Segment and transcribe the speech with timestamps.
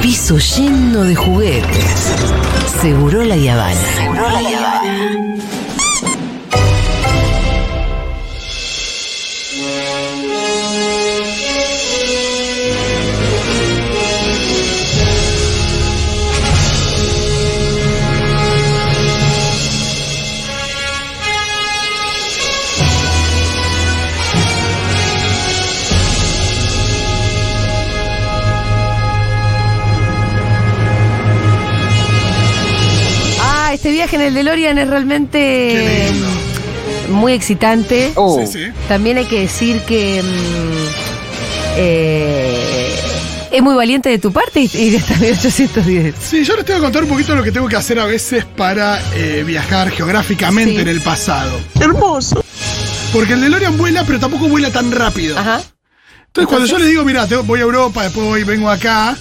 [0.00, 2.14] piso lleno de juguetes.
[2.80, 3.74] Seguro la Yavana.
[3.74, 5.37] Seguro la Yavana.
[34.08, 36.08] Viaje en el DeLorean es realmente
[37.10, 38.12] muy excitante.
[38.14, 38.40] Oh.
[38.46, 38.64] Sí, sí.
[38.88, 42.94] También hay que decir que mm, eh,
[43.50, 46.14] es muy valiente de tu parte de esta 1810.
[46.20, 48.44] Sí, yo les tengo que contar un poquito lo que tengo que hacer a veces
[48.44, 50.80] para eh, viajar geográficamente Sí.
[50.80, 51.58] en el pasado.
[51.80, 52.42] Hermoso.
[53.12, 55.38] Porque el DeLorean vuela, pero tampoco vuela tan rápido.
[55.38, 55.62] Ajá.
[56.26, 59.16] Entonces, cuando yo les digo, mira, voy a Europa, después voy, vengo acá,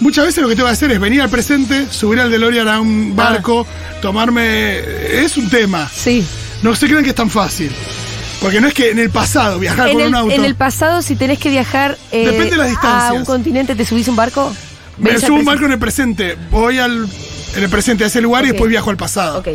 [0.00, 2.80] muchas veces lo que tengo que hacer es venir al presente, subir al DeLorean a
[2.80, 3.66] un barco,
[4.00, 4.78] tomarme.
[5.24, 5.88] Es un tema.
[5.94, 6.24] Sí.
[6.62, 7.70] No se crean que es tan fácil.
[8.40, 10.32] Porque no es que en el pasado viajar En con el, un auto.
[10.34, 13.12] en el pasado, si tenés que viajar eh, Depende de las a distancias.
[13.14, 14.54] un continente, ¿te subís un barco?
[14.98, 17.08] me subo un barco en el presente, voy al.
[17.56, 19.38] En el presente a ese lugar y después viajo al pasado.
[19.38, 19.48] Ok.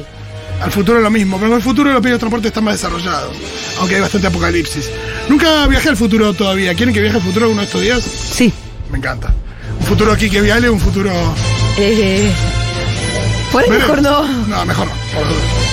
[0.62, 3.36] Al futuro lo mismo, pero en el futuro los medios de transporte están más desarrollados.
[3.80, 4.90] Aunque hay bastante apocalipsis.
[5.30, 6.74] Nunca viajé al futuro todavía.
[6.74, 8.02] ¿Quieren que viaje al futuro uno de estos días?
[8.04, 8.52] Sí.
[8.92, 9.34] Me encanta.
[9.80, 11.12] Un futuro aquí que viale, un futuro.
[11.78, 12.32] Eh,
[13.52, 14.28] por ahí mejor no.
[14.48, 14.94] No, mejor no.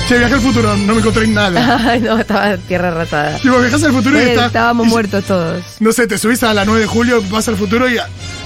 [0.08, 1.78] Che, viajé al futuro, no me encontré en nada.
[1.88, 3.36] Ay, no, estaba tierra arrasada.
[3.38, 4.46] Tipo, viajas al futuro y está.
[4.46, 5.62] estábamos y- muertos todos.
[5.78, 7.96] No sé, te subís a la 9 de julio, vas al futuro y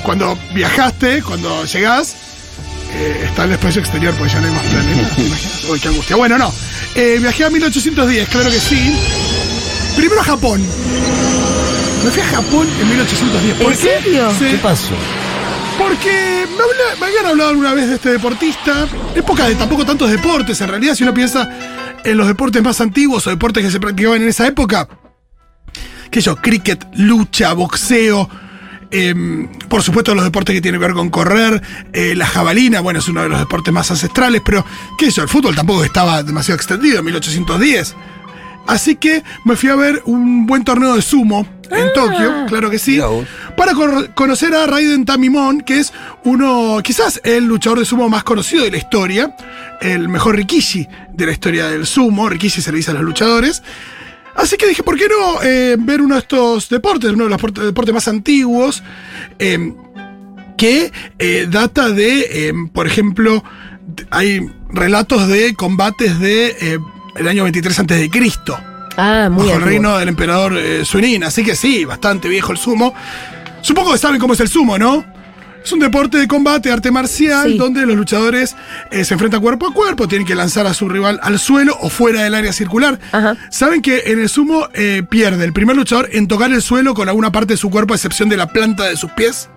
[0.03, 2.14] cuando viajaste, cuando llegás,
[2.95, 5.08] eh, está el espacio exterior, porque ya no hay más planeta.
[5.17, 5.64] ¿Te imaginas?
[5.70, 6.17] Uy, qué angustia.
[6.17, 6.53] Bueno, no.
[6.95, 8.95] Eh, viajé a 1810, claro que sí.
[9.97, 10.61] Primero a Japón.
[12.05, 13.56] Me fui a Japón en 1810.
[13.56, 13.84] ¿Por ¿En qué?
[13.84, 14.31] serio?
[14.39, 14.45] Sí.
[14.51, 14.91] ¿Qué pasó?
[15.86, 16.46] Porque
[16.98, 18.88] me, habían hablado alguna vez de este deportista.
[19.14, 21.46] Época de tampoco tantos deportes, en realidad, si uno piensa
[22.02, 24.89] en los deportes más antiguos o deportes que se practicaban en esa época.
[26.11, 28.30] Que yo, cricket, lucha, boxeo.
[28.90, 31.61] em, por supuesto, los deportes que tienen que ver con correr,
[31.92, 34.64] eh, la jabalina, bueno, es uno de los deportes más ancestrales, pero
[34.96, 37.94] qué yo, el fútbol tampoco estaba demasiado extendido en 1810.
[38.67, 42.79] Así que me fui a ver un buen torneo de sumo en Tokio, claro que
[42.79, 43.01] sí,
[43.57, 43.73] para
[44.14, 45.92] conocer a Raiden Tamimon, que es
[46.25, 49.35] uno, quizás el luchador de sumo más conocido de la historia,
[49.80, 52.29] el mejor Rikishi de la historia del sumo.
[52.29, 53.63] Rikishi se le dice a los luchadores.
[54.36, 57.41] Así que dije, ¿por qué no eh, ver uno de estos deportes, uno de los
[57.41, 58.83] por- deportes más antiguos,
[59.39, 59.73] eh,
[60.57, 63.45] que eh, data de, eh, por ejemplo,
[64.11, 66.79] hay relatos de combates de eh,
[67.17, 68.58] el año 23 antes de Cristo
[68.96, 71.24] Ah, muy bajo el reino del emperador eh, Suinin.
[71.24, 72.94] Así que sí, bastante viejo el sumo.
[73.60, 75.05] Supongo que saben cómo es el sumo, ¿no?
[75.64, 77.56] Es un deporte de combate, arte marcial, Sí.
[77.56, 78.55] donde los luchadores
[78.90, 81.88] eh, se enfrentan cuerpo a cuerpo, tienen que lanzar a su rival al suelo o
[81.88, 82.98] fuera del área circular.
[83.12, 83.34] Ajá.
[83.50, 87.08] Saben que en el sumo eh, pierde el primer luchador en tocar el suelo con
[87.08, 89.48] alguna parte de su cuerpo, a excepción de la planta de sus pies.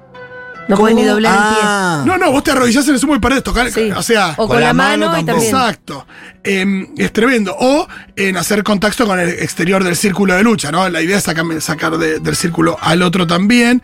[0.67, 1.13] No pueden ni ¿Cómo?
[1.13, 2.03] doblar Ah.
[2.05, 3.67] No, no, vos te arrodillás en el sumo y parás de tocar.
[3.67, 3.85] el pie.
[3.85, 3.91] Sí.
[3.91, 5.39] O sea, o con, la, mano, y también.
[5.55, 6.05] Exacto.
[6.43, 7.55] Em, es tremendo.
[7.59, 10.87] O en hacer contacto con el exterior del círculo de lucha, ¿no?
[10.89, 13.81] La idea es sacar, sacar de- del círculo al otro también.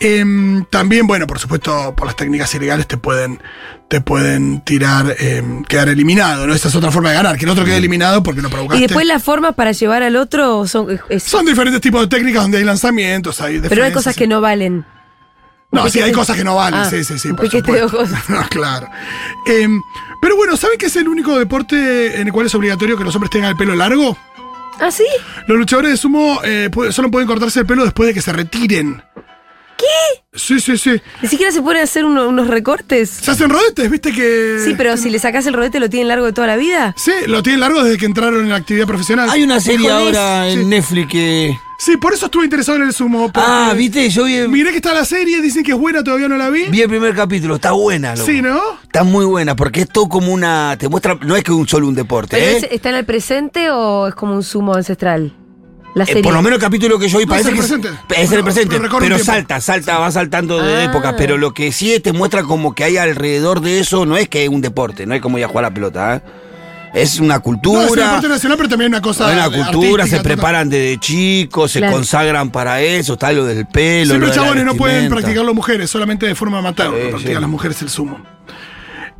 [0.00, 3.42] Em, también, bueno, por supuesto, por las técnicas ilegales te pueden,
[3.88, 6.54] te pueden tirar, em, quedar eliminado, ¿no?
[6.54, 8.78] Esa es otra forma de ganar, que el otro quede eliminado porque no provocaste.
[8.78, 11.00] Y después las formas para llevar al otro son.
[11.08, 14.40] es- Son diferentes tipos de técnicas donde hay lanzamientos, hay pero hay cosas que no
[14.40, 14.84] valen.
[15.70, 17.28] No, sí, hay cosas que no valen, Ah, sí, sí, sí.
[17.28, 18.08] un por de ojos.
[18.28, 18.88] No, claro.
[19.46, 19.80] Em,
[20.22, 23.14] pero bueno, ¿saben que es el único deporte en el cual es obligatorio que los
[23.14, 24.16] hombres tengan el pelo largo?
[24.80, 25.04] ¿Ah, sí?
[25.46, 29.02] Los luchadores de sumo eh, solo pueden cortarse el pelo después de que se retiren.
[29.76, 29.84] ¿Qué?
[30.34, 31.00] Sí, sí, sí.
[31.22, 33.10] Ni siquiera se pueden hacer uno- unos recortes.
[33.10, 34.58] Se hacen rodetes, ¿viste que...?
[34.64, 36.94] Sí, pero si le sacás el rodete, ¿lo tienen largo de toda la vida?
[36.96, 39.28] Sí, lo tienen largo desde que entraron en la actividad profesional.
[39.30, 40.64] Hay una serie ahora en Sí.
[40.64, 41.58] Netflix que.
[41.80, 43.30] Sí, por eso estuve interesado en el sumo.
[43.34, 46.36] Ah, viste, yo vi, Miré que está la serie, dicen que es buena, todavía no
[46.36, 46.64] la vi.
[46.64, 48.26] vi el primer capítulo, está buena, loco.
[48.26, 48.60] Sí, ¿no?
[48.82, 50.76] Está muy buena, porque es todo como una.
[50.76, 51.16] Te muestra.
[51.22, 52.56] No es que un solo un deporte, ¿Pero ¿eh?
[52.58, 55.36] es- ¿Está en el presente o es como un sumo ancestral?
[55.94, 56.22] La Eh, serie.
[56.24, 57.88] por lo menos el capítulo que yo vi No, es parece el que es, presente.
[57.88, 60.84] es el Pero- presente, pero salta, salta, va saltando de Ah.
[60.84, 64.16] época, pero lo que sí es, te muestra como que hay alrededor de eso, no
[64.16, 66.22] es que es un deporte, no es como ir a jugar a la pelota, ¿eh?
[66.94, 70.06] Es una No, es un cultura, deporte nacional, pero también una cosa hay una cultura,
[70.06, 71.94] se preparan desde chicos, se Claro.
[71.94, 76.34] consagran para eso, está lo del pelo, Siempre chabones no pueden practicarlo mujeres, solamente de
[76.34, 76.90] forma amateur.
[76.94, 77.40] Sí, lo practican sí.
[77.40, 78.20] las mujeres el sumo.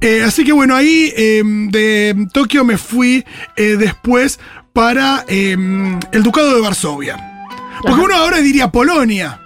[0.00, 3.24] Eh, así que bueno, ahí eh, de Tokio me fui
[3.56, 4.38] eh, después
[4.72, 5.52] para eh,
[6.12, 7.16] el Ducado de Varsovia.
[7.82, 8.02] Porque Ajá.
[8.02, 9.40] uno ahora diría Polonia.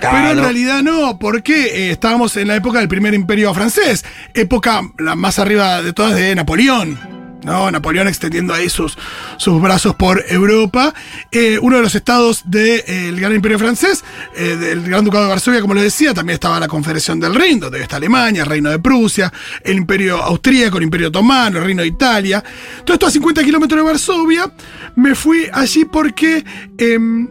[0.00, 4.82] Pero en realidad no, porque eh, estábamos en la época del primer imperio francés, época
[4.98, 7.17] la más arriba de todas de Napoleón.
[7.42, 7.70] ¿No?
[7.70, 8.98] Napoleón extendiendo ahí sus,
[9.36, 10.94] sus brazos por Europa.
[11.30, 14.04] Eh, uno de los estados del Gran Imperio francés,
[14.36, 17.60] eh, del Gran Ducado de Varsovia, como les decía, también estaba la Confederación del Rin,
[17.60, 19.32] donde está Alemania, el Reino de Prusia,
[19.62, 22.42] el Imperio Austríaco, el Imperio Otomano, el Reino de Italia.
[22.84, 24.52] Todo esto a 50 kilómetros de Varsovia.
[24.96, 26.44] Me fui allí porque
[26.78, 27.28] em,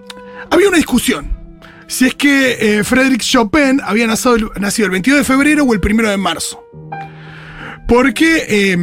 [0.49, 1.37] había una discusión
[1.87, 5.73] si es que eh, Frédéric Chopin había nacido el, nacido el 22 de febrero o
[5.73, 6.63] el 1 de marzo.
[7.87, 8.77] Porque eh,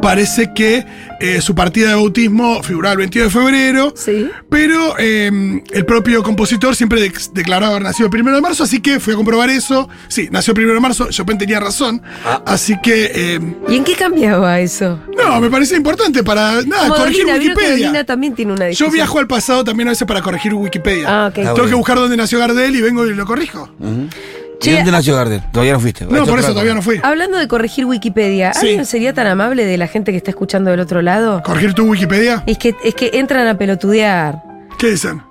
[0.00, 0.84] parece que
[1.20, 3.92] eh, su partida de bautismo figuraba el 22 de febrero.
[3.96, 4.28] Sí.
[4.50, 8.80] Pero eh, el propio compositor siempre de- declaraba haber nacido el 1 de marzo, así
[8.80, 9.88] que fui a comprobar eso.
[10.08, 12.02] Sí, nació el 1 de marzo, Chopin tenía razón.
[12.24, 12.42] Ah.
[12.46, 15.00] Así que, eh, ¿Y en qué cambiaba eso?
[15.16, 18.04] no, me parece importante para nada, Como corregir Dolina, Wikipedia.
[18.04, 21.06] También tiene una Yo viajo al pasado también a veces para corregir Wikipedia.
[21.08, 21.38] Ah, ok.
[21.46, 23.70] Ah, Tengo que buscar dónde nació Gardel y vengo y lo corrijo.
[23.80, 25.42] Che, ¿Y dónde nació Gardel?
[25.52, 26.04] Todavía no fuiste.
[26.06, 27.00] No, por eso todavía no fui.
[27.02, 28.66] Hablando de corregir Wikipedia, Sí.
[28.68, 31.42] ¿alguien sería tan amable de la gente que está escuchando del otro lado?
[31.44, 32.42] ¿Corregir tu Wikipedia?
[32.46, 34.42] Es que, es que entran a pelotudear.
[34.78, 35.22] ¿Qué dicen?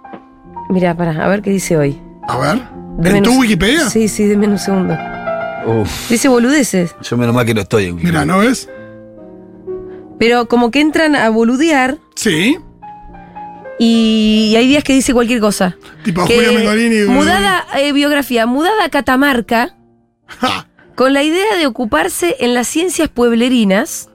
[0.69, 2.01] Mira, para, a ver qué dice hoy.
[2.27, 2.61] A ver.
[2.97, 3.89] Deme ¿En tu un- Wikipedia?
[3.89, 4.95] Sí, sí, deme un segundo.
[5.65, 6.95] Uf, Dice boludeces.
[7.01, 8.69] yo menos mal que no estoy en Mira, ¿no ves?
[10.19, 12.57] Pero como que entran a boludear Sí.
[13.79, 15.75] Y, hay días que dice cualquier cosa.
[16.03, 17.03] Tipo Que Julia Mengolini.
[17.07, 19.75] Mudada, eh, biografía, mudada a Catamarca
[20.27, 20.67] Ja.
[20.95, 24.09] con la idea de ocuparse en las ciencias pueblerinas.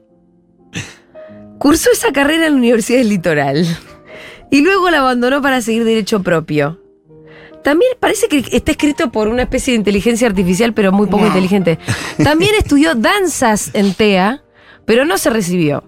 [1.58, 3.66] Cursó esa carrera en la Universidad del Litoral
[4.50, 6.80] y luego la abandonó para seguir derecho propio.
[7.64, 11.26] También parece que está escrito por una especie de inteligencia artificial, pero muy poco Wow.
[11.26, 11.78] inteligente.
[12.22, 14.42] También estudió danzas en TEA,
[14.88, 15.84] pero no se recibió.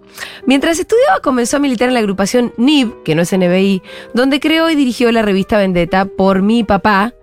[0.46, 3.82] Mientras estudiaba, comenzó a militar en la agrupación NIB, que no es NBI,
[4.14, 7.14] donde creó y dirigió la revista Vendetta por mi papá,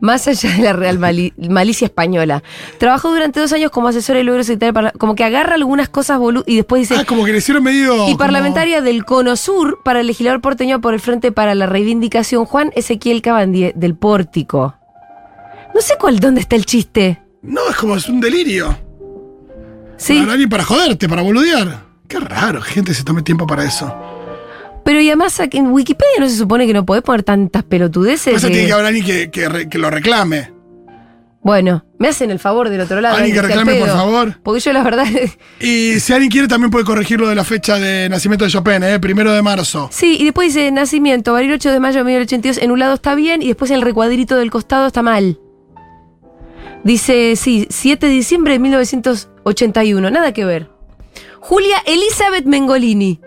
[0.00, 2.42] más allá de la real mali- malicia española.
[2.78, 6.56] Trabajó durante dos años como asesora y luego secretaria como que agarra algunas cosas y
[6.56, 7.94] después dice, Ah, como que le hicieron medio.
[7.94, 11.66] y como- parlamentaria del Cono Sur para el legislador porteño por el Frente para la
[11.66, 14.74] Reivindicación, Juan Ezequiel Cabandie, del Pórtico.
[15.74, 17.22] No sé cuál, dónde está el chiste.
[17.42, 18.76] No, es como es un delirio.
[19.96, 21.84] Sí, Para alguien para joderte, para boludear.
[22.08, 23.92] Qué raro, gente se tome tiempo para eso.
[24.84, 28.34] pero y además en Wikipedia no se supone que no podés poner tantas pelotudeces.
[28.34, 29.30] Eso que- tiene que haber alguien que,
[29.68, 30.52] que lo reclame.
[31.42, 33.16] Bueno, me hacen el favor del otro lado.
[33.16, 34.40] Alguien que reclame, por favor.
[34.42, 35.06] Porque yo la verdad...
[35.60, 38.82] Y si alguien quiere, también puede corregir lo de la fecha de nacimiento de Chopin,
[38.82, 38.98] ¿eh?
[38.98, 39.88] Primero de marzo.
[39.92, 43.14] Sí, y después dice nacimiento, abril 8 de mayo de 1882, en un lado está
[43.14, 45.38] bien y después en el recuadrito del costado está mal.
[46.84, 50.68] Dice, sí, 7 de diciembre de 1981, nada que ver.
[51.40, 53.20] Julia Elizabeth Mengolini.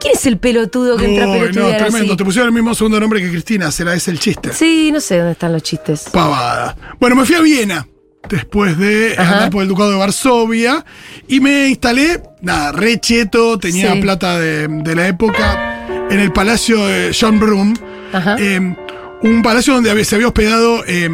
[0.00, 2.12] ¿Quién es el pelotudo que entra a Uy, no, pelotudear tremendo.
[2.12, 2.16] así?
[2.16, 3.70] Te pusieron el mismo segundo nombre que Cristina.
[3.70, 4.52] Será ese el chiste.
[4.52, 6.08] Sí, no sé dónde están los chistes.
[6.12, 6.76] Pavada.
[6.98, 7.86] Bueno, me fui a Viena
[8.28, 9.32] después de Ajá.
[9.34, 10.84] andar por el Ducado de Varsovia
[11.28, 14.00] y me instalé, nada, re cheto, tenía Sí.
[14.00, 17.74] plata de, de la época, en el palacio de John Brum,
[18.12, 18.36] Ajá.
[18.40, 18.74] eh,
[19.22, 21.08] un palacio donde había- se había hospedado eh,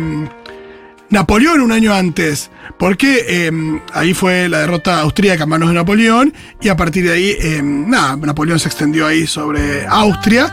[1.11, 3.51] Napoleón un año antes, porque eh,
[3.95, 7.63] ahí fue la derrota austríaca a manos de Napoleón y a partir de ahí, eh,
[7.63, 10.53] nada, Napoleón se extendió ahí sobre Austria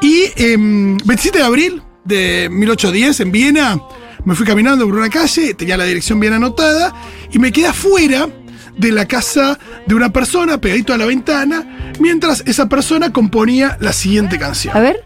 [0.00, 3.80] y eh, 27 de abril de 1810 en Viena,
[4.24, 6.94] me fui caminando por una calle, tenía la dirección bien anotada
[7.30, 8.28] y me quedé afuera
[8.76, 13.92] de la casa de una persona, pegadito a la ventana, mientras esa persona componía la
[13.92, 14.74] siguiente canción.
[14.74, 15.04] A ver.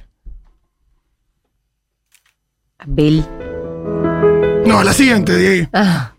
[2.79, 3.27] Abel.
[4.67, 5.69] No, la siguiente, Diego.
[5.73, 6.13] Ah,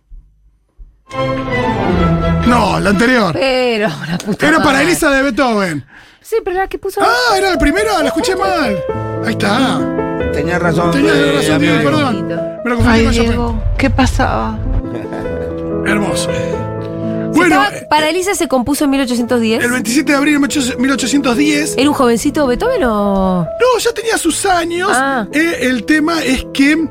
[2.47, 3.33] No, la anterior.
[3.33, 4.83] pero la puta Era para madre.
[4.83, 5.85] Elisa de Beethoven.
[6.21, 7.01] Sí, pero la que puso.
[7.01, 8.77] Ah, era la primera, la escuché mal.
[9.25, 9.79] Ahí está.
[10.33, 10.91] Tenías razón.
[10.91, 11.91] Tenías eh, razón, Diego, amigo.
[11.91, 12.27] perdón.
[12.63, 13.29] Me lo confundí Ay, con Chopin.
[13.31, 14.59] Diego, ¿qué pasaba?
[15.85, 16.29] Hermoso.
[17.33, 19.63] Bueno, estaba- para Elisa se compuso en 1810.
[19.63, 21.75] el 27 de abril de 1810.
[21.77, 23.43] ¿Era un jovencito Beethoven o.?
[23.43, 24.89] No, ya tenía sus años.
[24.93, 25.27] Ah.
[25.31, 26.87] Eh, el tema es que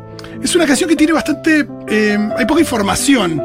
[0.47, 1.67] es una canción que tiene bastante.
[1.88, 3.43] eh, hay poca información.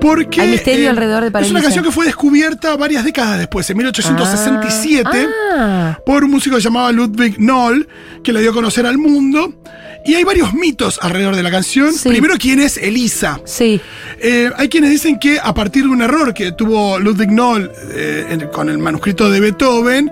[0.00, 0.40] Porque.
[0.40, 5.08] Hay misterio alrededor de Es una canción que fue descubierta varias décadas después, en 1867.
[5.54, 5.98] Ah.
[6.04, 7.86] por un músico llamado Ludwig Noll,
[8.24, 9.54] que le dio a conocer al mundo.
[10.04, 11.92] Y hay varios mitos alrededor de la canción.
[11.92, 12.08] Sí.
[12.08, 13.38] Primero, ¿quién es Elisa?
[13.44, 13.80] Sí.
[14.20, 18.26] Eh, hay quienes dicen que a partir de un error que tuvo Ludwig Noll eh,
[18.30, 20.10] en- con el manuscrito de Beethoven,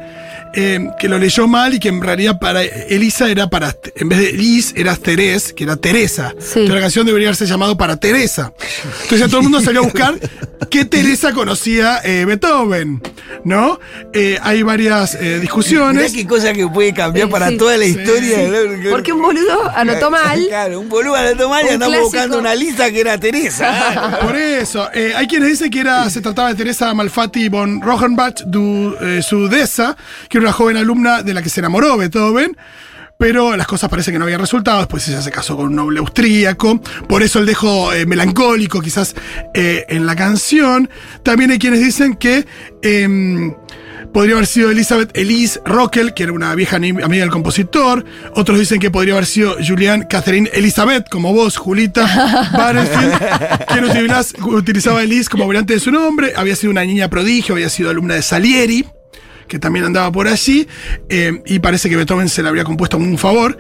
[0.55, 4.19] eh, que lo leyó mal y que en realidad para Elisa era para, en vez
[4.19, 6.35] de Liz, era Teresa, que era Teresa.
[6.39, 6.61] Sí.
[6.61, 8.53] Entonces la canción debería haberse llamado para Teresa.
[9.03, 10.19] Entonces ya todo el mundo salió a buscar
[10.71, 13.01] qué Teresa conocía eh, Beethoven.
[13.45, 13.79] ¿no?
[14.13, 16.13] Eh, hay varias eh, Mirá discusiones.
[16.13, 17.57] qué cosa que puede cambiar para sí.
[17.57, 18.39] toda la historia.
[18.91, 20.45] Porque un boludo anotó mal.
[20.49, 22.11] Claro, un boludo anotó mal y Un andamos clásico.
[22.11, 24.19] buscando una lista que era Teresa.
[24.23, 28.43] Por eso, eh, hay quienes dicen que era, se trataba de Teresa Malfatti von Rogenbach
[28.47, 29.97] du eh, Sudesa,
[30.29, 32.57] que era una joven alumna de la que se enamoró Beethoven.
[33.19, 34.79] Pero las cosas parecen que no habían resultado.
[34.79, 36.81] Después ella se casó con un noble austríaco.
[37.07, 39.15] Por eso el dejo eh, melancólico, quizás
[39.53, 40.89] eh, en la canción.
[41.23, 42.47] También hay quienes dicen que
[42.81, 43.55] em,
[44.15, 48.07] podría haber sido Elizabeth Elise Rockel, que era una vieja amiga del compositor.
[48.35, 53.19] Otros dicen que podría haber sido Julian Catherine Elizabeth, como vos, Julita Barenfield,
[53.69, 56.33] quien utilizaba Elise como variante de su nombre.
[56.37, 58.87] Había sido una niña prodigio, había sido alumna de Salieri
[59.51, 60.67] que también andaba por allí,
[61.09, 63.59] eh, y parece que Beethoven se le habría compuesto un favor.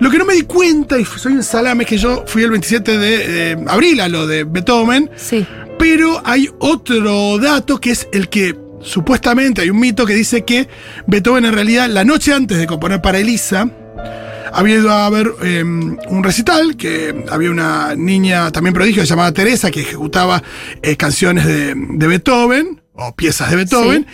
[0.00, 2.50] Lo que no me di cuenta, y soy un salame, es que yo fui el
[2.50, 5.46] 27 de eh, abril a lo de Beethoven, Sí.
[5.78, 10.68] pero hay otro dato que es el que supuestamente hay un mito que dice que
[11.06, 13.68] Beethoven en realidad la noche antes de componer para Elisa
[14.52, 19.70] había ido a ver eh, un recital que había una niña también prodigio llamada Teresa
[19.70, 20.42] que ejecutaba
[20.82, 24.06] eh, canciones de, de Beethoven o piezas de Beethoven.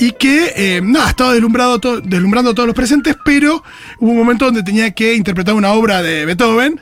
[0.00, 3.62] Y que, eh, nada, estaba deslumbrado to- deslumbrando a todos los presentes, pero
[3.98, 6.80] hubo un momento donde tenía que interpretar una obra de Beethoven.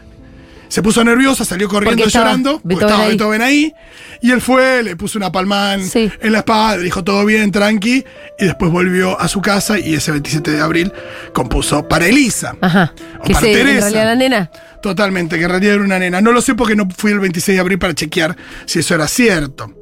[0.69, 3.09] Se puso nerviosa, salió corriendo estaba llorando, porque Beethoven estaba ahí.
[3.11, 3.75] Beethoven ahí.
[4.21, 6.11] Y él fue, le puso una palma en, Sí.
[6.21, 8.05] en la espalda, le dijo todo bien, tranqui.
[8.39, 10.93] Y después volvió a su casa y ese 27 de abril
[11.33, 12.55] compuso para Elisa.
[12.61, 12.93] Ajá.
[13.19, 13.81] O Que para se, en Teresa.
[13.81, 14.51] realidad la nena.
[14.83, 16.21] Totalmente, que en realidad era una nena.
[16.21, 19.09] No lo sé porque no fui el 26 de abril para chequear si eso era
[19.09, 19.73] cierto.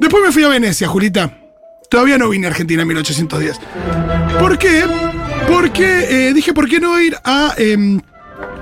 [0.00, 1.38] Después me fui a Venecia, Julita.
[1.92, 3.60] Todavía no vine a Argentina en 1810.
[4.40, 4.84] ¿Por qué?
[5.46, 8.00] Porque eh, dije, ¿por qué no ir a em,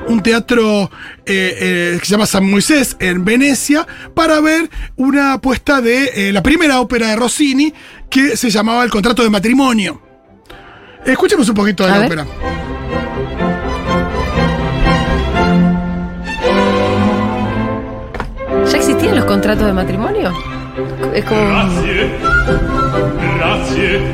[0.09, 0.91] un teatro
[1.25, 6.43] eh, eh, que se llama San Moisés en Venecia para ver una apuesta de la
[6.43, 7.73] primera ópera de Rossini
[8.11, 10.03] que se llamaba El contrato de matrimonio?
[11.07, 12.07] Escuchemos un poquito de A la ver.
[12.09, 12.27] ópera.
[18.73, 20.50] ¿Ya existían los contratos de matrimonio?
[21.15, 21.41] Es como.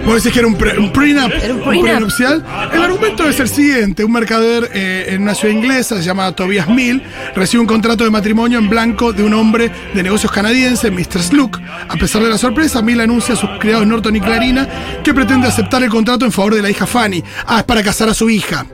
[0.04, 1.84] Vos decís que era un, pre- un prenup, Era un prenup.
[1.84, 2.44] prenupcial.
[2.72, 7.02] El argumento es el siguiente: un mercader eh, en una ciudad inglesa llamada Tobias Mill
[7.34, 11.22] recibe un contrato de matrimonio en blanco de un hombre de negocios canadiense, Mr.
[11.22, 11.58] Slook.
[11.88, 14.68] A pesar de la sorpresa, Mill anuncia a sus criados Norton y Clarina
[15.02, 17.22] que pretende aceptar el contrato en favor de la hija Fanny.
[17.46, 18.64] Ah, es para casar a su hija.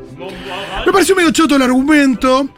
[0.86, 2.48] Me pareció medio choto el argumento.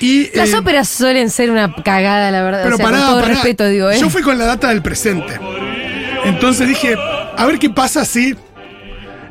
[0.00, 2.62] Y, Las eh, óperas suelen ser una cagada, la verdad.
[2.62, 3.34] pero o sea, pará, con todo pará.
[3.34, 3.98] respeto, digo, ¿eh?
[4.00, 5.38] Yo fui con la data del presente.
[6.24, 6.96] Entonces dije,
[7.36, 8.34] a ver qué pasa si.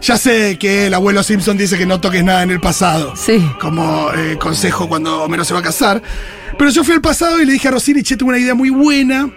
[0.01, 3.13] Ya sé que el abuelo Simpson dice que no toques nada en el pasado.
[3.15, 3.39] Sí.
[3.59, 6.01] Como eh, consejo cuando Homero se va a casar.
[6.57, 8.71] Pero yo fui al pasado y le dije a Rossini, che, tengo una idea muy
[8.71, 9.29] buena.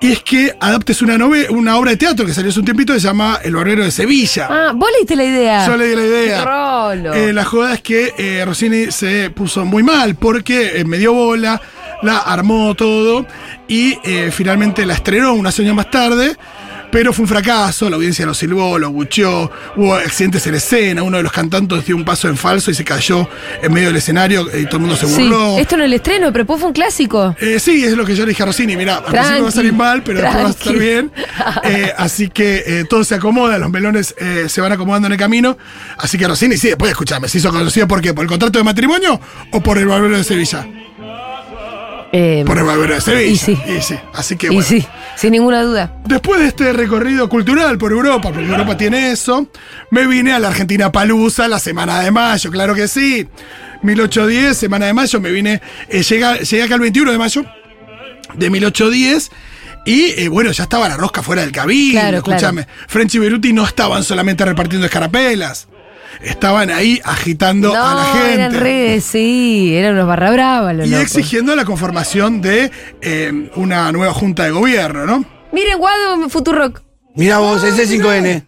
[0.00, 2.92] Y es que adaptes una, nove- una obra de teatro que salió hace un tiempito
[2.92, 4.48] que se llama El Barbero de Sevilla.
[4.50, 5.66] Ah, vos leíste la idea.
[5.66, 6.44] Yo le di la idea.
[6.44, 7.14] Rolo.
[7.14, 11.14] Eh, la joda es que eh, Rossini se puso muy mal porque eh, me dio
[11.14, 11.60] bola,
[12.02, 13.24] la armó todo
[13.66, 16.36] y eh, finalmente la estrenó unas años más tarde.
[16.94, 21.16] Pero fue un fracaso, la audiencia lo silbó, lo bucheó, hubo accidentes en escena, uno
[21.16, 23.28] de los cantantes dio un paso en falso y se cayó
[23.60, 25.22] en medio del escenario y todo el mundo se sí.
[25.22, 25.58] burló.
[25.58, 27.34] Esto no es el estreno, pero fue un clásico.
[27.40, 28.76] Eh, sí, es lo que yo le dije a Rossini.
[28.76, 30.78] Mira, al principio va a salir mal, pero después va a estar tranqui.
[30.78, 31.10] bien.
[31.64, 35.18] Eh, así que eh, todo se acomoda, los melones eh, se van acomodando en el
[35.18, 35.56] camino.
[35.96, 38.64] Así que Rossini, sí, después escuchame, se hizo conocido por qué, por el contrato de
[38.64, 39.20] matrimonio
[39.50, 40.64] o por el barbero de Sevilla.
[42.16, 43.28] Eh, Por el barbero de Sevilla.
[43.32, 43.58] Y sí.
[43.66, 43.96] Y sí.
[44.12, 45.96] Así que y sí, sin ninguna duda.
[46.04, 49.48] Después de este recorrido cultural por Europa, porque Europa tiene eso,
[49.90, 53.26] me vine a la Argentina Palusa la semana de mayo, claro que sí.
[53.82, 57.44] 1810, semana de mayo, me vine, eh, llega- llegué acá el 21 de mayo
[58.34, 59.30] de 1810.
[59.86, 61.98] Y eh, bueno, ya estaba la rosca fuera del cabildo.
[62.00, 62.36] Claro, claro.
[62.36, 62.66] escúchame.
[62.86, 65.66] French y Beruti no estaban solamente repartiendo escarapelas.
[66.22, 68.34] Estaban ahí agitando No, a la gente.
[68.34, 71.02] eran re, sí, eran unos barra brava los y locos.
[71.04, 75.24] exigiendo la conformación de eh, una nueva junta de gobierno, ¿no?
[75.52, 76.82] Miren, Guado, Futurock.
[77.14, 78.44] Mira vos, ese 5N.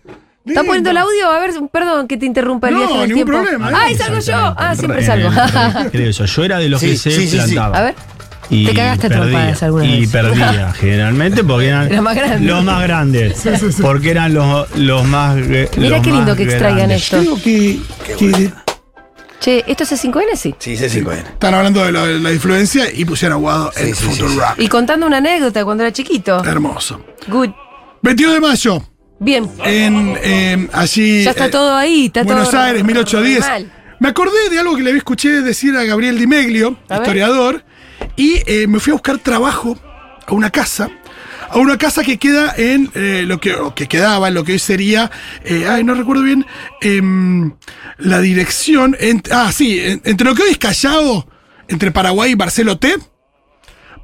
[0.47, 1.29] ¿Está poniendo el audio?
[1.31, 3.43] A ver, perdón que te interrumpa el No, viaje en el ningún tiempo.
[3.43, 3.75] problema, ¿eh?
[3.77, 4.35] ¡Ay, salgo yo!
[4.57, 5.31] Ah, siempre salgo.
[5.91, 6.25] Creo eso.
[6.25, 7.37] Yo era de los Sí, que se sí, sí, sí.
[7.55, 7.79] plantaba.
[7.79, 7.95] A ver.
[8.49, 10.11] Y Te cagaste trompadas alguna Y vez.
[10.11, 12.47] perdía, generalmente, porque eran Era más grande.
[12.47, 13.43] los más grandes.
[13.81, 15.69] Porque eran los, los más los
[16.03, 17.03] qué lindo que extraigan grandes.
[17.03, 17.19] esto.
[17.21, 17.79] Creo que,
[18.19, 18.51] que
[19.41, 20.35] Che, ¿esto es C5N?
[20.35, 20.55] Sí.
[20.59, 21.19] Sí, ese 5N.
[21.19, 24.29] están hablando de, lo- de la influencia y pusieron a Guado Sí, en sí, Futuro
[24.29, 24.41] sí, sí.
[24.41, 24.55] Rock.
[24.59, 26.43] Y contando una anécdota cuando era chiquito.
[26.45, 27.05] Hermoso.
[27.29, 27.51] Good.
[28.03, 28.83] 22 de mayo,
[29.19, 29.49] Bien.
[29.65, 31.23] en eh, allí.
[31.25, 32.07] Ya está eh, todo ahí.
[32.07, 33.41] Está Buenos todo Aires, 1810.
[33.41, 33.73] mal.
[34.01, 37.09] Me acordé de algo que le había escuché decir a Gabriel Di Meglio, A ver.
[38.17, 39.79] Y eh, me fui a buscar trabajo
[40.27, 40.91] a una casa
[41.49, 44.59] a una casa que queda en eh, lo que, que quedaba en lo que hoy
[44.59, 45.13] sería,
[45.45, 46.45] eh, ay, no recuerdo bien,
[46.81, 47.53] em,
[47.99, 51.29] la dirección, en- ah, sí, en- entre lo que hoy es Callao,
[51.69, 52.97] entre Paraguay y Barceló T.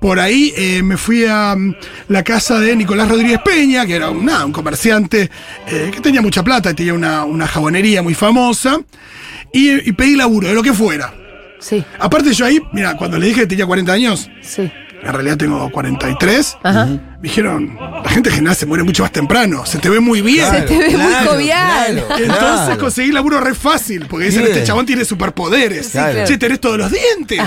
[0.01, 1.75] Por ahí eh, me fui a mm,
[2.09, 5.29] la casa de Nicolás Rodríguez Peña, que era un, nada, un comerciante
[5.67, 8.79] eh, que tenía mucha plata tenía una, una jabonería muy famosa.
[9.53, 11.13] Y, y pedí laburo, de lo que fuera.
[11.63, 14.63] Sí, Aparte yo ahí, mira, cuando le dije que tenía 40 años, sí.
[15.03, 16.87] en realidad tengo 43, Ajá.
[16.87, 20.23] me dijeron, la gente en general se muere mucho más temprano, se te ve muy
[20.23, 20.45] bien.
[20.51, 21.99] Se te ve muy jovial.
[21.99, 22.79] Entonces claro.
[22.81, 24.53] conseguí laburo re fácil, porque dicen, Bien.
[24.55, 25.91] este chabón tiene superpoderes.
[25.91, 26.25] claro.
[26.27, 27.41] Che, tenés todos los dientes.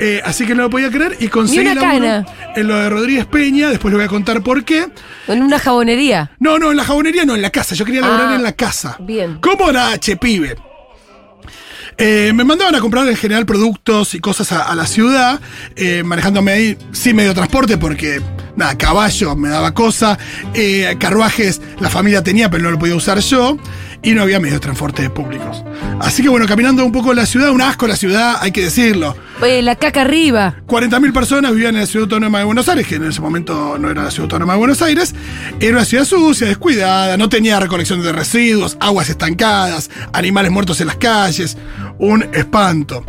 [0.00, 2.26] Eh, así que no lo podía creer y conseguí laburo cana.
[2.56, 4.88] en lo de Rodríguez Peña, después le voy a contar por qué.
[5.28, 6.32] En una jabonería.
[6.40, 7.76] No, no, en la jabonería no, en la casa.
[7.76, 8.96] Yo quería laburar Ah, en la casa.
[9.00, 9.38] bien.
[9.40, 10.56] ¿Cómo era, che, pibe?
[11.98, 15.40] Eh, me mandaban a comprar en general productos y cosas a, la ciudad,
[15.76, 18.20] eh, manejándome ahí, sí, medio transporte, porque,
[18.56, 20.18] nada, caballo me daba cosa,
[20.54, 23.58] eh, carruajes la familia tenía, pero no lo podía usar yo,
[24.02, 25.64] y no había medios de transporte públicos.
[26.00, 29.16] Así que bueno, caminando un poco la ciudad, un asco la ciudad, hay que decirlo.
[29.40, 30.56] Oye, la caca arriba.
[30.66, 33.90] 40.000 personas vivían en la ciudad autónoma de Buenos Aires, que en ese momento no
[33.90, 35.14] era la ciudad autónoma de Buenos Aires.
[35.60, 40.88] Era una ciudad sucia, descuidada, no tenía recolección de residuos, aguas estancadas, animales muertos en
[40.88, 41.56] las calles,
[41.98, 43.04] un espanto.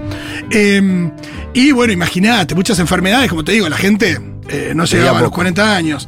[0.51, 1.11] Eh,
[1.53, 4.19] y bueno, imagínate, muchas enfermedades, como te digo, la gente
[4.49, 5.37] eh, no llegaba a los poco.
[5.37, 6.07] 40 años.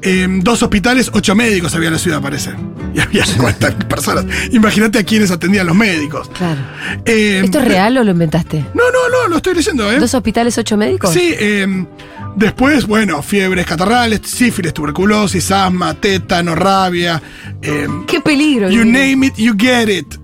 [0.00, 2.50] Eh, dos hospitales, ocho médicos había en la ciudad, parece.
[2.94, 4.26] Y había 40.000 personas.
[4.50, 6.28] Imagínate a quienes atendían los médicos.
[6.28, 6.60] Claro.
[7.06, 8.66] Eh, ¿Esto es real o lo inventaste?
[8.74, 9.98] No, no, no, lo estoy leyendo, ¿eh?
[9.98, 11.10] ¿Dos hospitales, ocho médicos?
[11.10, 11.86] Sí, eh,
[12.36, 17.22] después, bueno, fiebres catarrales, sífilis, tuberculosis, asma, tétano, rabia.
[17.62, 18.70] eh, Qué peligro.
[18.70, 20.14] you name it, you get it.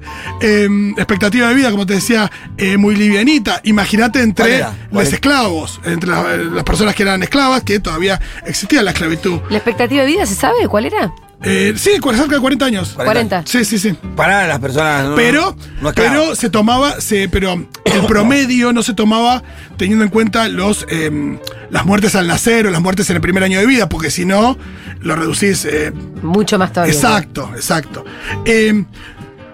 [0.40, 3.60] Eh, expectativa de vida, como te decía, eh, muy livianita.
[3.64, 4.58] Imagínate ¿Cuál entre
[4.90, 9.40] los esclavos, entre la- las personas que eran esclavas, que todavía existía la esclavitud.
[9.50, 11.12] ¿La expectativa de vida se sabe cuál era?
[11.42, 12.92] Eh, sí, cerca de 40 años.
[12.94, 13.44] 40.
[13.46, 13.94] Sí, sí, sí.
[14.16, 15.08] Para las personas.
[15.10, 17.52] no- Pero, no pero se tomaba, se, pero
[17.84, 19.42] el promedio no se tomaba
[19.76, 21.38] teniendo en cuenta los eh,
[21.70, 24.24] las muertes al nacer o las muertes en el primer año de vida, porque si
[24.24, 24.58] no,
[25.00, 25.64] lo reducís.
[25.64, 26.92] eh, Mucho más todavía.
[26.94, 28.04] exacto, exacto.
[28.44, 28.84] Eh,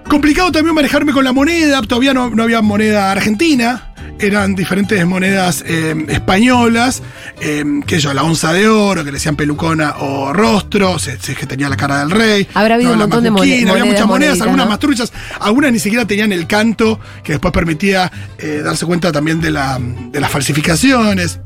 [0.08, 3.90] complicado también manejarme con la moneda, todavía no, no había moneda argentina.
[4.18, 7.02] Eran diferentes monedas eh, españolas,
[7.40, 11.34] eh, que yo, la onza de oro, que le decían pelucona o rostro, se, se-
[11.34, 12.46] que tenía la cara del rey.
[12.54, 14.70] Habrá habido un la montón de mone- macuquina, Había muchas monedas, algunas ¿no?
[14.70, 19.40] más truchas, algunas ni siquiera tenían el canto que después permitía eh, darse cuenta también
[19.40, 21.40] de, la, de las falsificaciones.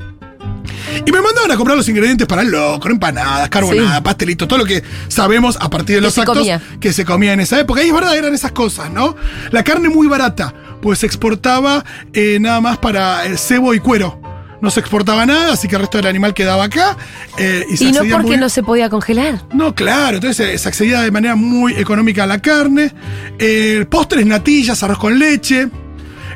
[1.05, 4.01] Y me mandaban a comprar los ingredientes para el locro, empanadas, carbonada, Sí.
[4.03, 6.61] pastelitos, todo lo que sabemos a partir de los actos comía.
[6.79, 7.83] que se comía en esa época.
[7.83, 9.15] Y es verdad, eran esas cosas, ¿no?
[9.51, 11.83] La carne muy barata, pues se exportaba
[12.13, 14.21] eh, nada más para el cebo y cuero.
[14.61, 16.97] No se exportaba nada, así que el resto del animal quedaba acá.
[17.37, 19.41] eh, y se Y no porque muy- no se podía congelar.
[19.53, 22.93] no, claro, entonces eh, se accedía de manera muy económica a la carne.
[23.39, 25.69] Eh, postres, natillas, arroz con leche.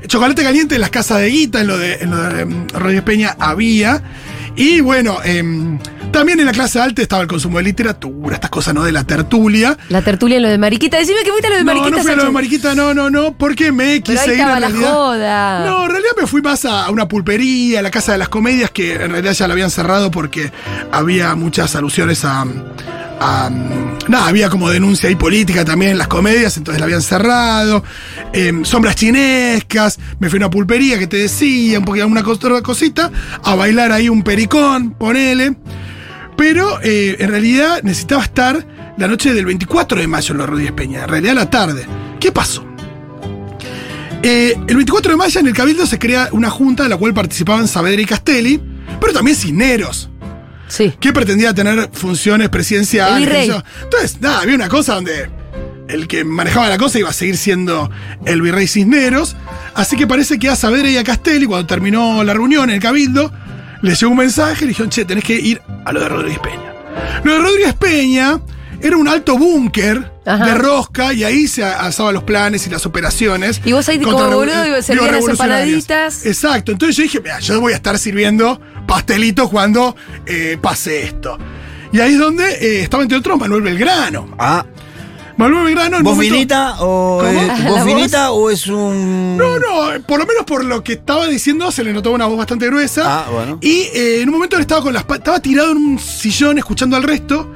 [0.08, 3.04] Chocolate caliente en las casas de Guita, en lo de, en lo de em, Rodríguez
[3.04, 4.02] Peña había.
[4.55, 5.79] Y bueno, em,
[6.11, 8.83] también en la clase alta estaba el consumo de literatura, estas cosas, ¿no?
[8.83, 9.75] De la tertulia.
[9.89, 10.97] La tertulia en lo de Mariquita.
[10.99, 11.97] Decime que fuiste a lo de No, Mariquita.
[11.97, 12.31] no fui a lo de.
[12.31, 14.93] Mariquita, no, no, no, porque me Pero quise ahí ir en la realidad.
[14.93, 15.65] joda.
[15.65, 18.69] No, en realidad me fui más a una pulpería, a la Casa de las Comedias,
[18.69, 20.51] que en realidad ya la habían cerrado porque
[20.91, 22.45] había muchas alusiones a.
[24.07, 27.83] nada, había como denuncia y política también en las comedias, entonces la habían cerrado.
[28.33, 32.36] Em, sombras chinescas, me fui a una pulpería que te decía, un poquito, una cos-
[32.36, 33.12] otra cosita,
[33.43, 35.55] a bailar ahí un pericón, ponele.
[36.38, 38.65] Pero eh, en realidad necesitaba estar
[38.97, 41.86] la noche del 24 de mayo en los Rodríguez Peña, en realidad la tarde.
[42.19, 42.65] ¿Qué pasó?
[44.23, 47.13] Eh, el 24 de mayo en el Cabildo se crea una junta en la cual
[47.13, 48.62] participaban Saavedra y Castelli,
[48.99, 50.09] pero también Cisneros,
[50.73, 50.91] Sí.
[50.99, 53.51] que pretendía tener funciones presidenciales.
[53.83, 55.29] Entonces, nada, había una cosa donde
[55.88, 57.91] el que manejaba la cosa iba a seguir siendo
[58.25, 59.36] el virrey Cisneros.
[59.75, 62.81] Así que parece que a Saavedra y a Castelli, cuando terminó la reunión en el
[62.81, 63.31] Cabildo,
[63.83, 66.39] les llegó un mensaje y le dijeron, che, tenés que ir a lo de Rodríguez
[66.39, 66.73] Peña.
[67.23, 68.39] Lo de Rodríguez Peña
[68.83, 73.61] era un alto búnker de rosca y ahí se asaban los planes y las operaciones.
[73.65, 76.25] Y vos ahí como boludo, iba a servir las empanaditas.
[76.25, 81.37] Exacto, entonces yo dije, mira, yo voy a estar sirviendo pastelitos cuando eh, pase esto.
[81.91, 84.35] Y ahí es donde eh, estaba entre otros Manuel Belgrano.
[84.37, 84.65] Ah,
[85.37, 87.83] Manuel Belgrano ¿vos momento- finita o, eh, ¿La vos voz?
[87.85, 89.37] finita o es un.
[89.37, 92.37] No, no, por lo menos por lo que estaba diciendo se le notaba una voz
[92.37, 93.01] bastante gruesa.
[93.05, 93.57] Ah, bueno.
[93.61, 96.95] Y eh, en un momento él estaba con las estaba tirado en un sillón escuchando
[96.97, 97.51] al resto.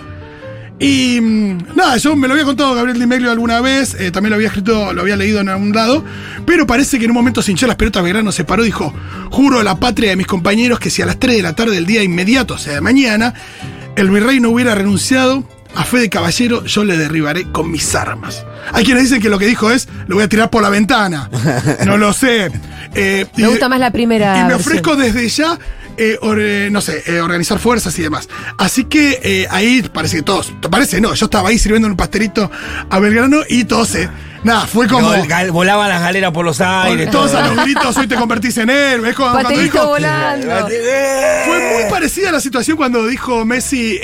[0.80, 4.30] Y mm, nada, yo me lo había contado Gabriel Di Meglio alguna vez, eh, también
[4.32, 6.04] lo había escrito, lo había leído en algún lado,
[6.46, 8.94] pero parece que en un momento se hinchó las pelotas, Belgrano se paró y dijo,
[9.32, 11.74] juro a la patria de mis compañeros que si a las 3 de la tarde
[11.74, 13.34] del día inmediato, o sea, de mañana,
[13.96, 15.44] el virrey no hubiera renunciado
[15.76, 18.46] a fe de caballero, yo le derribaré con mis armas.
[18.72, 21.30] Hay quienes dicen que lo que dijo es, lo voy a tirar por la ventana.
[21.86, 22.52] No lo sé.
[22.94, 24.38] Eh, Me y- gusta más la primera.
[24.40, 24.60] y me versión.
[24.62, 25.58] ofrezco desde ya,
[25.98, 28.30] eh, or- eh, no sé, eh, organizar fuerzas y demás.
[28.58, 32.50] Así que eh, ahí parece que todos, parece no, yo estaba ahí sirviendo un pastelito
[32.90, 34.10] a Belgrano y todos, eh,
[34.44, 35.12] nada, fue como...
[35.12, 37.10] No, gal- volaban las galeras por los aires.
[37.12, 37.42] todos todo.
[37.42, 39.02] a los gritos, hoy te convertís en él.
[39.02, 39.16] ¿Ves?
[39.16, 40.68] Como cuando Pastelito dijo, volando.
[40.68, 44.00] fue muy parecida a la situación cuando dijo Messi.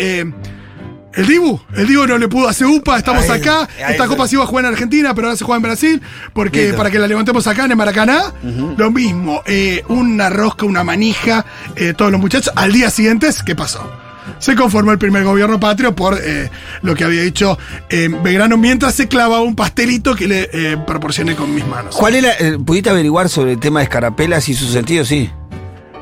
[1.16, 3.68] El Dibu, el Dibu no le pudo hacer UPA, estamos Ahí, acá.
[3.78, 6.02] ahí Esta copa se iba a jugar en Argentina, pero ahora se juega en Brasil,
[6.34, 6.78] porque Listo.
[6.78, 8.34] para que la levantemos acá en el Maracaná,
[8.78, 11.46] lo mismo, eh, una rosca, una manija,
[11.76, 12.52] eh, todos los muchachos.
[12.56, 13.90] Al día siguiente, ¿qué pasó?
[14.40, 16.50] Se conformó el primer gobierno patrio por eh,
[16.82, 17.58] lo que había dicho
[17.90, 21.96] eh, Belgrano mientras se clavaba un pastelito que le eh, proporcioné con mis manos.
[21.96, 22.32] ¿Cuál era?
[22.66, 25.04] ¿Pudiste averiguar sobre el tema de escarapelas y su sentido?
[25.06, 25.30] Sí.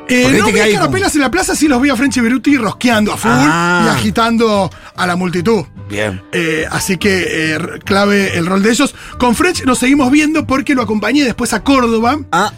[0.08, 3.12] Eh, no vi hay carapelas en la plaza, sí los vi a Frenchy Beruti rosqueando
[3.12, 3.84] a full Ah.
[3.86, 5.64] y agitando a la multitud.
[5.88, 6.22] Bien.
[6.32, 8.94] Eh, así que eh, clave el rol de ellos.
[9.18, 12.18] Con French nos seguimos viendo porque lo acompañé después a Córdoba.
[12.32, 12.52] Ah,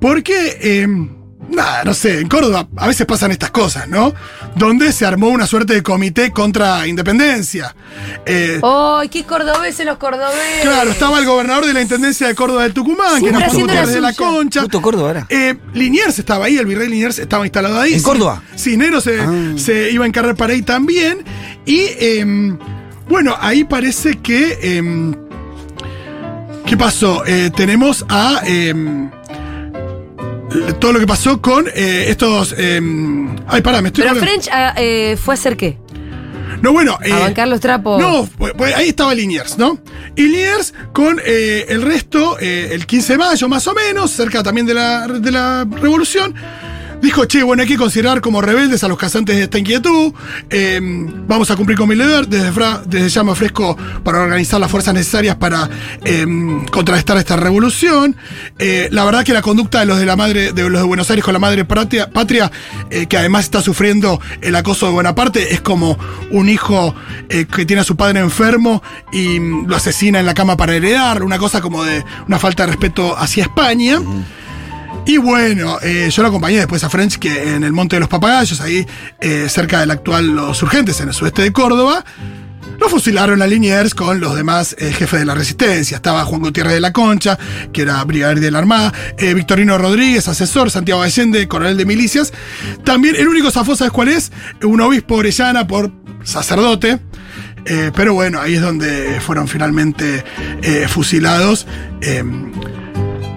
[0.00, 0.82] Porque,
[1.50, 4.14] nada, no sé, en Córdoba a veces pasan estas cosas, ¿no?
[4.56, 7.74] Donde se armó una suerte de comité contra independencia.
[8.26, 10.62] Eh, ¡Ay, qué cordobeses los cordobeses!
[10.62, 13.86] Claro, estaba el gobernador de la Intendencia de Córdoba del Tucumán, que era haciendo la
[13.86, 14.12] de la.
[14.14, 14.60] Concha.
[14.62, 15.26] justo Córdoba era.
[15.28, 17.94] Eh, Liniers estaba ahí, el virrey Liniers estaba instalado ahí.
[17.94, 18.42] ¿En Sí, Córdoba?
[18.56, 19.52] Cisneros se, Ah.
[19.56, 21.24] se iba a encargar para ahí también.
[21.66, 22.58] Y em,
[23.08, 24.58] bueno, ahí parece que.
[24.62, 25.14] em,
[26.66, 27.24] ¿Qué pasó?
[27.26, 28.40] Eh, tenemos a.
[30.80, 32.54] todo lo que pasó con eh, estos.
[32.58, 34.04] em, ay, pará, me estoy.
[34.04, 34.16] Pero.
[34.20, 35.78] French ah, eh, fue a hacer qué?
[36.62, 36.98] No, bueno.
[37.04, 38.00] eh, A bancar los trapos.
[38.00, 39.78] no, pues, pues ahí estaba Liniers, ¿no?
[40.16, 44.42] Y Liniers con eh, el resto, eh, el 15 de mayo más o menos, cerca
[44.42, 46.34] también de la, de la revolución,
[47.02, 50.12] dijo, che, bueno, hay que considerar como rebeldes a los cazantes de esta inquietud,
[50.50, 50.80] eh,
[51.26, 54.70] vamos a cumplir con mi deber, desde, fra- desde ya me ofrezco para organizar las
[54.70, 55.68] fuerzas necesarias para
[56.04, 56.26] eh,
[56.70, 58.16] contrarrestar esta revolución.
[58.58, 61.10] Eh, la verdad que la conducta de los de la madre, de los de Buenos
[61.10, 62.50] Aires con la madre patria, patria
[62.90, 65.98] eh, que además está sufriendo el acoso de Bonaparte, es como
[66.30, 66.94] un hijo
[67.28, 70.74] eh, que tiene a su padre enfermo y mm, lo asesina en la cama para
[70.74, 74.00] heredar, una cosa como de una falta de respeto hacia España.
[75.06, 78.08] Y bueno, eh, yo lo acompañé después a French, que en el Monte de los
[78.08, 78.86] Papagayos, ahí
[79.20, 82.02] eh, cerca del actual Los Urgentes, en el sudeste de Córdoba,
[82.80, 85.96] lo fusilaron a Liniers con los demás eh, jefes de la resistencia.
[85.96, 87.38] Estaba Juan Gutiérrez de la Concha,
[87.70, 92.32] que era brigadier de la Armada, eh, Victorino Rodríguez, asesor, Santiago Allende, coronel de milicias.
[92.82, 94.32] También el único zafó, ¿sabes cuál es?
[94.62, 96.98] Un obispo orellana por sacerdote.
[97.94, 100.22] Pero bueno, ahí es donde fueron finalmente
[100.86, 101.66] fusilados.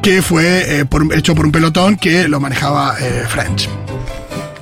[0.08, 3.68] Que fue eh, por- hecho por un pelotón que lo manejaba eh, French.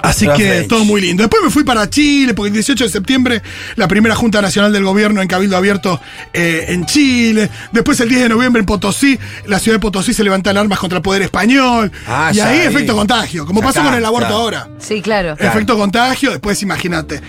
[0.01, 0.67] Así que French.
[0.67, 1.21] todo muy lindo.
[1.21, 3.43] Después me fui para Chile, porque el 18 de septiembre
[3.75, 6.01] la primera Junta Nacional del Gobierno en Cabildo Abierto
[6.33, 7.47] eh, en Chile.
[7.71, 10.97] Después el 10 de noviembre en Potosí, la ciudad de Potosí se levantan armas contra
[10.97, 11.91] el poder español.
[12.07, 12.65] Ah, y ahí ahí.
[12.65, 14.41] efecto contagio, como pasó con el aborto claro.
[14.41, 14.67] ahora.
[14.79, 15.35] Sí, claro.
[15.37, 15.51] Claro.
[15.51, 17.21] Efecto contagio, después imagínate.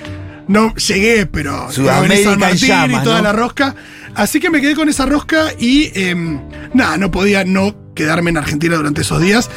[0.49, 3.25] No llegué, pero Sudamérica San Martín llamas, y toda ¿no?
[3.25, 3.75] la rosca.
[4.17, 6.41] Así que me quedé con esa rosca y em,
[6.73, 9.51] nada, no podía no quedarme en Argentina durante esos días.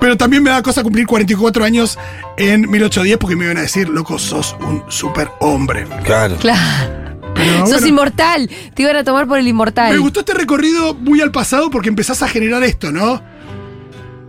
[0.00, 1.98] Pero también me da cosa cumplir 44 años
[2.36, 5.86] en 1810 porque me iban a decir, loco, sos un super hombre.
[6.04, 6.36] Claro.
[6.36, 6.98] Claro.
[7.34, 8.50] Pero Sos bueno, inmortal.
[8.74, 9.92] Te iban a tomar por el inmortal.
[9.92, 13.22] me gustó este recorrido muy al pasado porque empezás a generar esto, ¿no?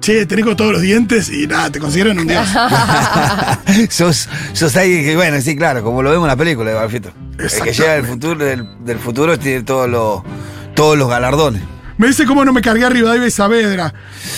[0.09, 2.47] Che, tenés con todos los dientes y nada, te consideran un dios.
[3.91, 7.11] sos, sos alguien que, bueno, sí, claro, como lo vemos en la película de Barfito.
[7.37, 10.23] El que llega del futuro, del, del futuro tiene todos los,
[10.73, 11.61] todos los galardones.
[11.99, 13.93] Me dice cómo no me cargué a Rivadavia y Saavedra.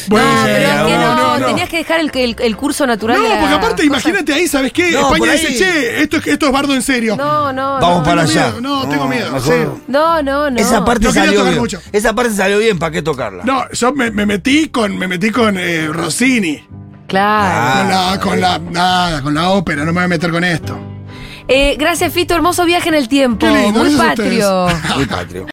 [0.08, 1.45] Bueno, no, pero es que no, no, no.
[1.45, 3.17] tenías que dejar el, el- el curso natural.
[3.17, 3.86] No, de la porque aparte, cosa.
[3.86, 4.89] imagínate ahí, ¿sabes qué?
[4.89, 7.15] España dice, che, esto, es- esto es bardo en serio.
[7.15, 8.04] No, no, Vamos no.
[8.04, 8.47] para allá.
[8.47, 9.80] miedo, no, tengo miedo, mejor- cero.
[9.88, 10.60] No, no, no.
[10.60, 11.60] Esa parte salió bien.
[11.60, 11.80] mucho.
[11.91, 13.43] Esa parte salió bien, ¿para qué tocarla?
[13.45, 16.65] No, yo me, me metí con, me metí con eh, Rossini.
[17.08, 17.80] Claro.
[17.80, 20.80] con la, con la, nada, con la ópera, no me voy a meter con esto.
[21.47, 22.34] Eh, gracias, Fito.
[22.34, 23.45] Hermoso viaje en el tiempo.
[23.45, 24.67] Lindo, Muy patrio.
[24.95, 25.45] Muy patrio.